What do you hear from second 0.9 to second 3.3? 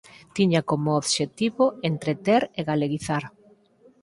obxectivo entreter e galeguizar.